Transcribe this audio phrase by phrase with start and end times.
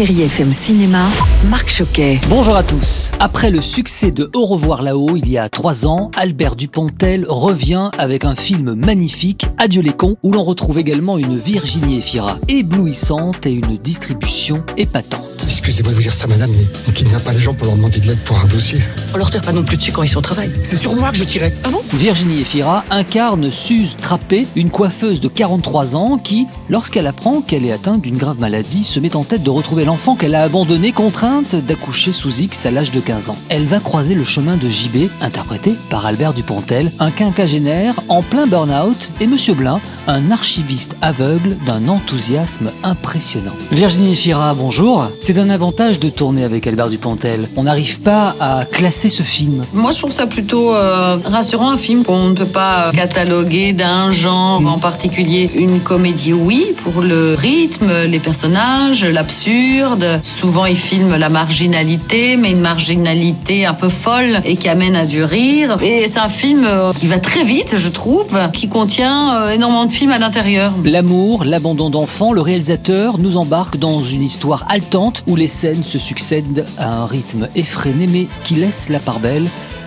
[0.00, 1.06] Chérie FM Cinéma,
[1.50, 2.22] Marc Choquet.
[2.30, 3.10] Bonjour à tous.
[3.20, 7.90] Après le succès de Au revoir là-haut il y a trois ans, Albert Dupontel revient
[7.98, 13.44] avec un film magnifique, Adieu les cons, où l'on retrouve également une Virginie Efira éblouissante
[13.44, 15.20] et une distribution épatante.
[15.42, 18.00] Excusez-moi de vous dire ça, madame, mais on kidnappe pas les gens pour leur demander
[18.00, 18.80] de l'aide pour un dossier.
[19.12, 20.50] On leur tire pas non plus dessus quand ils sont au travail.
[20.62, 21.52] C'est sur moi que je tirais.
[21.64, 21.82] Ah bon?
[21.92, 27.72] Virginie Efira incarne Suze Trappé, une coiffeuse de 43 ans qui, lorsqu'elle apprend qu'elle est
[27.72, 31.56] atteinte d'une grave maladie, se met en tête de retrouver l'enfant qu'elle a abandonné, contrainte
[31.56, 33.36] d'accoucher sous X à l'âge de 15 ans.
[33.48, 38.46] Elle va croiser le chemin de JB, interprété par Albert Dupontel, un quinquagénaire en plein
[38.46, 43.50] burn-out, et Monsieur Blin, un archiviste aveugle d'un enthousiasme impressionnant.
[43.72, 45.10] Virginie Efira, bonjour.
[45.18, 47.48] C'est un avantage de tourner avec Albert Dupontel.
[47.56, 49.64] On n'arrive pas à classer ce film.
[49.74, 54.12] Moi, je trouve ça plutôt euh, rassurant, un film qu'on ne peut pas cataloguer d'un
[54.12, 55.50] genre en particulier.
[55.56, 59.79] Une comédie, oui, pour le rythme, les personnages, l'absurde.
[60.22, 65.06] Souvent, il filme la marginalité, mais une marginalité un peu folle et qui amène à
[65.06, 65.78] du rire.
[65.80, 69.86] Et c'est un film euh, qui va très vite, je trouve, qui contient euh, énormément
[69.86, 70.74] de films à l'intérieur.
[70.84, 75.98] L'amour, l'abandon d'enfants, le réalisateur nous embarque dans une histoire haletante où les scènes se
[75.98, 79.46] succèdent à un rythme effréné mais qui laisse la part belle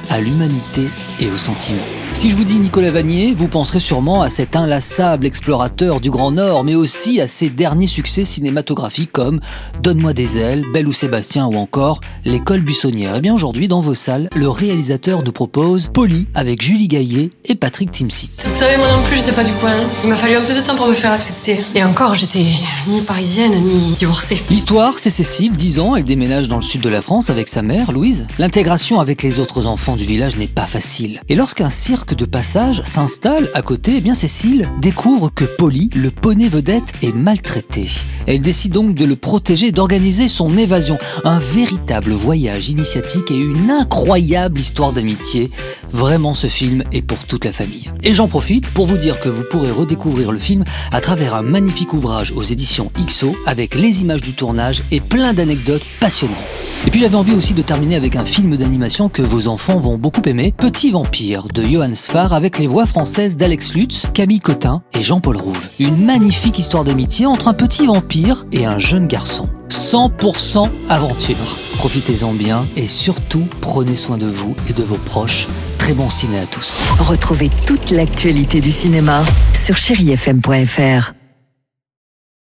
[0.09, 0.87] à l'humanité
[1.19, 1.77] et aux sentiments.
[2.13, 6.31] Si je vous dis Nicolas Vanier, vous penserez sûrement à cet inlassable explorateur du Grand
[6.31, 9.39] Nord, mais aussi à ses derniers succès cinématographiques comme
[9.81, 13.15] Donne-moi des ailes, Belle ou Sébastien ou encore L'école buissonnière.
[13.15, 17.55] Et bien aujourd'hui, dans vos salles, le réalisateur nous propose Polly avec Julie Gaillet et
[17.55, 18.43] Patrick Timsit.
[18.45, 19.73] Vous savez, moi non plus, j'étais pas du coin.
[20.03, 21.59] Il m'a fallu un peu de temps pour me faire accepter.
[21.73, 22.45] Et encore, j'étais
[22.87, 24.39] ni parisienne, ni divorcée.
[24.51, 27.63] L'histoire, c'est Cécile, 10 ans, elle déménage dans le sud de la France avec sa
[27.63, 28.27] mère, Louise.
[28.37, 31.21] L'intégration avec les autres enfants du village n'est pas facile.
[31.29, 36.11] Et lorsqu'un cirque de passage s'installe à côté, eh bien Cécile découvre que Polly, le
[36.11, 37.87] poney vedette, est maltraité.
[38.27, 40.97] Elle décide donc de le protéger d'organiser son évasion.
[41.23, 45.51] Un véritable voyage initiatique et une incroyable histoire d'amitié.
[45.91, 47.89] Vraiment, ce film est pour toute la famille.
[48.01, 51.41] Et j'en profite pour vous dire que vous pourrez redécouvrir le film à travers un
[51.41, 56.37] magnifique ouvrage aux éditions XO avec les images du tournage et plein d'anecdotes passionnantes.
[56.85, 59.97] Et puis j'avais envie aussi de terminer avec un film d'animation que vos enfants vont
[59.97, 64.81] beaucoup aimer, Petit Vampire de Johann Sfar avec les voix françaises d'Alex Lutz, Camille Cotin
[64.93, 65.69] et Jean-Paul Rouve.
[65.77, 69.49] Une magnifique histoire d'amitié entre un petit vampire et un jeune garçon.
[69.69, 71.57] 100% aventure.
[71.77, 75.47] Profitez-en bien et surtout prenez soin de vous et de vos proches.
[75.77, 76.81] Très bon ciné à tous.
[76.99, 79.21] Retrouvez toute l'actualité du cinéma
[79.53, 81.22] sur chérifm.fr.